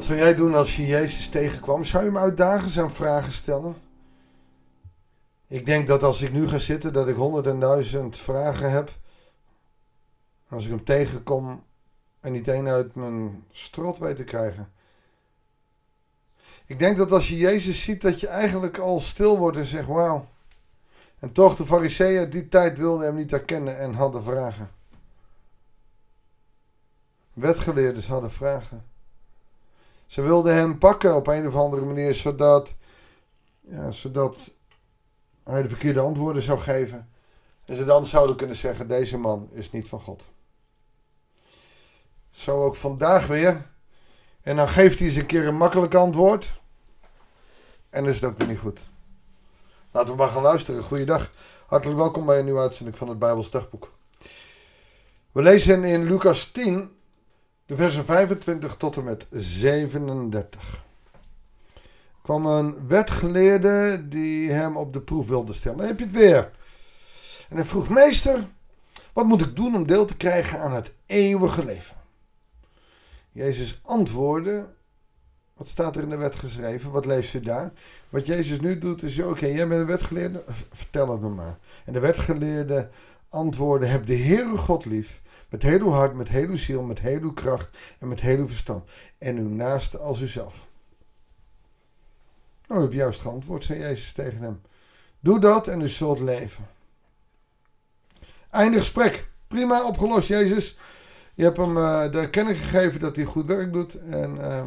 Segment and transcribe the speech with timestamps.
[0.00, 1.84] Wat zou jij doen als je Jezus tegenkwam?
[1.84, 3.76] Zou je hem uitdagen, zijn vragen stellen?
[5.46, 8.96] Ik denk dat als ik nu ga zitten, dat ik honderd en duizend vragen heb.
[10.48, 11.64] Als ik hem tegenkom
[12.20, 14.72] en niet één uit mijn strot weet te krijgen.
[16.66, 19.86] Ik denk dat als je Jezus ziet, dat je eigenlijk al stil wordt en zegt:
[19.86, 20.28] Wauw.
[21.18, 24.70] En toch, de Fariseeën die tijd wilden hem niet herkennen en hadden vragen.
[27.32, 28.89] Wetgeleerders hadden vragen.
[30.10, 32.74] Ze wilden hem pakken op een of andere manier, zodat,
[33.60, 34.52] ja, zodat
[35.44, 37.08] hij de verkeerde antwoorden zou geven.
[37.64, 40.28] En ze dan zouden kunnen zeggen: deze man is niet van God.
[42.30, 43.66] Zo ook vandaag weer.
[44.42, 46.60] En dan geeft hij eens een keer een makkelijk antwoord.
[47.90, 48.80] En is het ook weer niet goed.
[49.90, 50.82] Laten we maar gaan luisteren.
[50.82, 51.30] Goeiedag.
[51.66, 53.92] Hartelijk welkom bij een nieuwe uitzending van het Bijbels Dagboek.
[55.32, 56.99] We lezen in Lucas 10,
[57.70, 60.84] de versen 25 tot en met 37.
[61.72, 65.78] Er kwam een wetgeleerde die hem op de proef wilde stellen.
[65.78, 66.50] Dan heb je het weer.
[67.48, 68.48] En hij vroeg, meester,
[69.12, 71.96] wat moet ik doen om deel te krijgen aan het eeuwige leven?
[73.30, 74.68] Jezus antwoordde,
[75.54, 76.90] wat staat er in de wet geschreven?
[76.90, 77.72] Wat leest u daar?
[78.08, 81.58] Wat Jezus nu doet is, oké, jij bent een wetgeleerde, vertel het me maar.
[81.84, 82.90] En de wetgeleerde
[83.28, 87.00] antwoordde, heb de Heere God lief, met heel uw hart, met heel uw ziel, met
[87.00, 88.90] heel uw kracht en met heel uw verstand.
[89.18, 90.66] En uw naaste als uzelf.
[92.66, 94.60] Nou, u hebt juist geantwoord, zei Jezus tegen hem.
[95.20, 96.66] Doe dat en u zult leven.
[98.50, 99.28] Einde gesprek.
[99.48, 100.78] Prima, opgelost, Jezus.
[101.34, 103.94] Je hebt hem uh, de erkenning gegeven dat hij goed werk doet.
[103.94, 104.66] En, uh,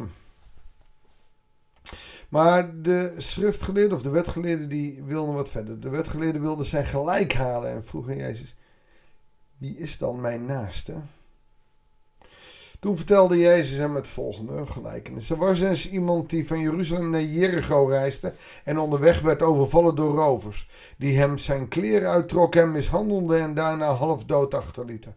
[2.28, 5.80] maar de schriftgeleerde of de wetgeleerde die wilde wat verder.
[5.80, 8.54] De wetgeleerde wilde zijn gelijk halen en vroeg aan Jezus:
[9.58, 10.94] Wie is dan mijn naaste?
[12.80, 15.30] Toen vertelde Jezus hem het volgende gelijkenis.
[15.30, 18.34] Er was eens iemand die van Jeruzalem naar Jericho reisde
[18.64, 20.68] en onderweg werd overvallen door rovers,
[20.98, 25.16] die hem zijn kleren uittrokken en mishandelden en daarna half dood achterlieten.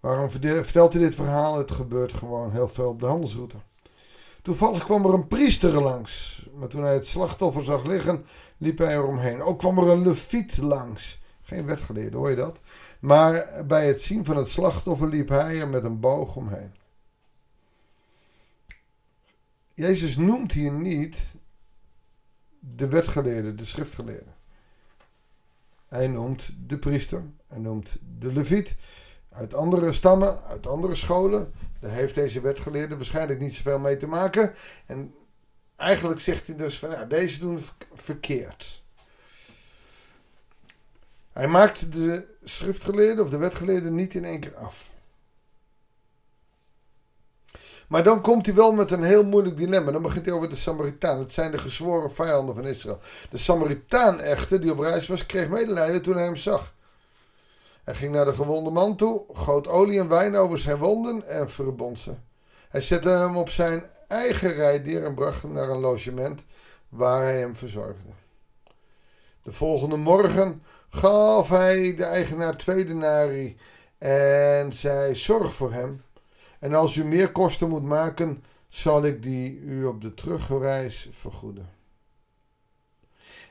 [0.00, 1.58] Waarom vertelt hij dit verhaal?
[1.58, 3.56] Het gebeurt gewoon heel veel op de handelsroute.
[4.42, 6.46] Toevallig kwam er een priester langs.
[6.54, 8.24] Maar toen hij het slachtoffer zag liggen,
[8.56, 9.42] liep hij eromheen.
[9.42, 11.19] Ook kwam er een leviet langs.
[11.50, 12.58] Geen wetgeleerde, hoor je dat?
[13.00, 16.74] Maar bij het zien van het slachtoffer liep hij er met een boog omheen.
[19.74, 21.34] Jezus noemt hier niet
[22.58, 24.30] de wetgeleerde, de schriftgeleerde.
[25.88, 28.76] Hij noemt de priester, hij noemt de leviet
[29.28, 31.52] uit andere stammen, uit andere scholen.
[31.80, 34.54] Daar heeft deze wetgeleerde waarschijnlijk niet zoveel mee te maken.
[34.86, 35.14] En
[35.76, 37.58] eigenlijk zegt hij dus van ja, deze doen
[37.94, 38.79] verkeerd.
[41.40, 44.90] Hij maakt de schriftgeleerde of de wetgeleerde niet in één keer af.
[47.88, 49.90] Maar dan komt hij wel met een heel moeilijk dilemma.
[49.90, 51.18] Dan begint hij over de Samaritaan.
[51.18, 52.98] Het zijn de gezworen vijanden van Israël.
[53.30, 56.74] De Samaritaan echter, die op reis was, kreeg medelijden toen hij hem zag.
[57.84, 61.50] Hij ging naar de gewonde man toe, goot olie en wijn over zijn wonden en
[61.50, 62.14] verbond ze.
[62.68, 66.44] Hij zette hem op zijn eigen rijdier en bracht hem naar een logement
[66.88, 68.10] waar hij hem verzorgde.
[69.50, 73.56] De volgende morgen gaf hij de eigenaar twee denari
[73.98, 76.02] en zei: Zorg voor hem.
[76.58, 81.70] En als u meer kosten moet maken, zal ik die u op de terugreis vergoeden.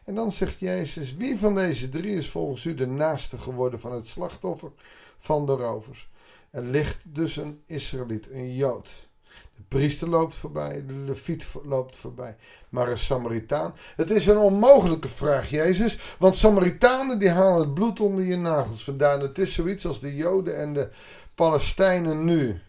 [0.06, 3.92] En dan zegt Jezus: Wie van deze drie is volgens u de naaste geworden van
[3.92, 4.72] het slachtoffer
[5.18, 6.10] van de rovers?
[6.50, 9.09] Er ligt dus een Israëliet, een Jood.
[9.56, 12.36] De priester loopt voorbij, de leviet loopt voorbij.
[12.70, 13.74] Maar een Samaritaan?
[13.96, 16.16] Het is een onmogelijke vraag, Jezus.
[16.20, 19.20] Want Samaritanen die halen het bloed onder je nagels vandaan.
[19.20, 20.90] Het is zoiets als de Joden en de
[21.36, 22.62] Palestijnen nu.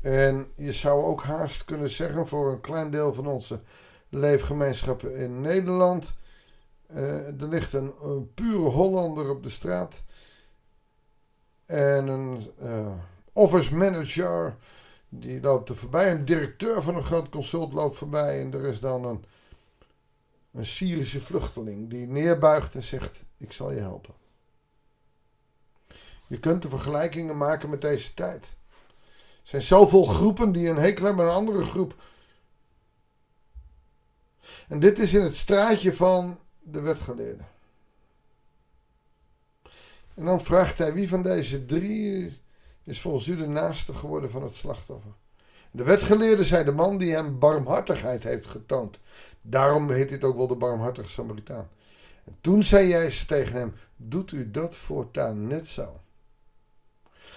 [0.00, 3.60] En je zou ook haast kunnen zeggen voor een klein deel van onze
[4.08, 6.14] leefgemeenschappen in Nederland.
[6.90, 7.94] Uh, er ligt een,
[8.34, 10.02] pure Hollander op de straat.
[11.66, 12.92] En een uh,
[13.40, 14.56] office manager
[15.08, 16.10] die loopt er voorbij.
[16.10, 18.40] Een directeur van een groot consult loopt voorbij.
[18.40, 19.24] En er is dan een,
[20.52, 24.14] een Syrische vluchteling die neerbuigt en zegt: Ik zal je helpen.
[26.26, 28.44] Je kunt de vergelijkingen maken met deze tijd.
[29.42, 31.94] Er zijn zoveel groepen die een hekel hebben aan een andere groep
[34.68, 37.42] en dit is in het straatje van de wetgeleerde.
[40.14, 42.40] En dan vraagt hij wie van deze drie
[42.90, 45.12] is volgens u de naaste geworden van het slachtoffer.
[45.70, 48.98] De wetgeleerde zei de man die hem barmhartigheid heeft getoond.
[49.42, 51.68] Daarom heet dit ook wel de barmhartige Samaritaan.
[52.24, 56.00] En toen zei Jezus tegen hem: Doet u dat voortaan net zo?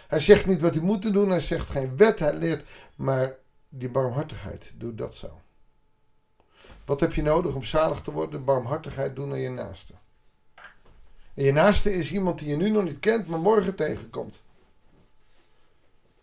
[0.08, 3.36] Hij zegt niet wat hij moet doen, hij zegt geen wet, hij leert, maar
[3.70, 5.42] die barmhartigheid, doe dat zo.
[6.86, 8.46] Wat heb je nodig om zalig te worden?
[8.46, 9.94] Barmhartigheid doen aan je naaste.
[11.34, 14.42] En je naaste is iemand die je nu nog niet kent, maar morgen tegenkomt.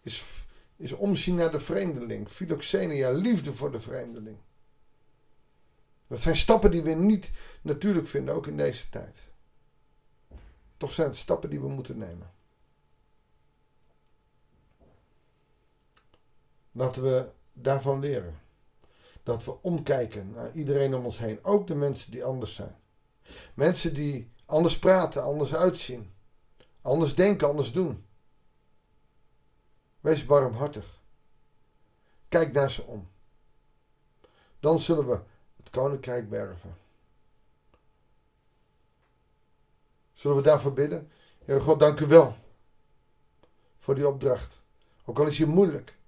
[0.00, 0.44] Is,
[0.76, 2.28] is omzien naar de vreemdeling.
[2.28, 4.38] Philoxenia, liefde voor de vreemdeling.
[6.06, 7.30] Dat zijn stappen die we niet
[7.62, 9.28] natuurlijk vinden, ook in deze tijd.
[10.76, 12.30] Toch zijn het stappen die we moeten nemen.
[16.72, 18.40] Laten we daarvan leren.
[19.22, 22.76] Dat we omkijken naar iedereen om ons heen, ook de mensen die anders zijn.
[23.54, 26.12] Mensen die anders praten, anders uitzien,
[26.82, 28.04] anders denken, anders doen.
[30.00, 31.00] Wees barmhartig.
[32.28, 33.08] Kijk naar ze om.
[34.60, 35.20] Dan zullen we
[35.56, 36.76] het koninkrijk bergen.
[40.12, 41.10] Zullen we daarvoor bidden?
[41.44, 42.36] Heer God, dank u wel
[43.78, 44.60] voor die opdracht.
[45.04, 45.98] Ook al is je moeilijk.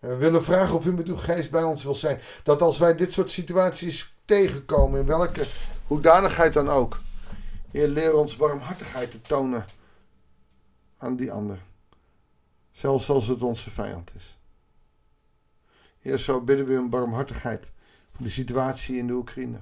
[0.00, 2.20] En we willen vragen of u met uw geest bij ons wil zijn.
[2.42, 5.46] Dat als wij dit soort situaties tegenkomen, in welke
[5.86, 6.98] hoedanigheid dan ook.
[7.70, 9.66] Heer, leer ons barmhartigheid te tonen
[10.96, 11.66] aan die ander.
[12.78, 14.38] Zelfs als het onze vijand is.
[15.98, 17.72] Heer, zo bidden we om barmhartigheid
[18.10, 19.60] voor de situatie in de Oekraïne.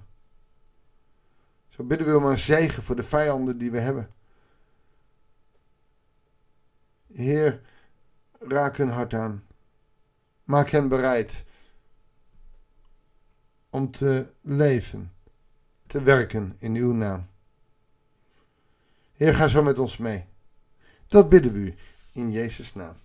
[1.68, 4.10] Zo bidden we om een zegen voor de vijanden die we hebben.
[7.12, 7.60] Heer,
[8.38, 9.46] raak hun hart aan.
[10.44, 11.44] Maak hen bereid
[13.70, 15.12] om te leven,
[15.86, 17.28] te werken in uw naam.
[19.12, 20.26] Heer, ga zo met ons mee.
[21.06, 21.74] Dat bidden we u
[22.12, 23.04] in Jezus' naam.